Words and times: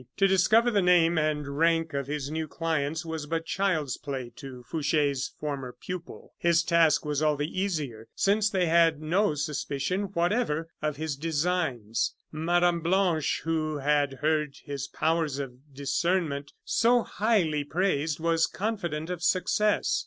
To 0.17 0.25
discover 0.27 0.71
the 0.71 0.81
name 0.81 1.19
and 1.19 1.59
rank 1.59 1.93
of 1.93 2.07
his 2.07 2.31
new 2.31 2.47
clients 2.47 3.05
was 3.05 3.27
but 3.27 3.45
child's 3.45 3.97
play 3.99 4.31
to 4.37 4.63
Fouche's 4.67 5.35
former 5.39 5.75
pupil. 5.79 6.33
His 6.39 6.63
task 6.63 7.05
was 7.05 7.21
all 7.21 7.37
the 7.37 7.45
easier 7.61 8.07
since 8.15 8.49
they 8.49 8.65
had 8.65 8.99
no 8.99 9.35
suspicion 9.35 10.05
whatever 10.13 10.71
of 10.81 10.95
his 10.97 11.15
designs. 11.15 12.15
Mme. 12.31 12.79
Blanche, 12.79 13.41
who 13.43 13.77
had 13.77 14.13
heard 14.13 14.55
his 14.63 14.87
powers 14.87 15.37
of 15.37 15.71
discernment 15.71 16.53
so 16.65 17.03
highly 17.03 17.63
praised, 17.63 18.19
was 18.19 18.47
confident 18.47 19.11
of 19.11 19.21
success. 19.21 19.99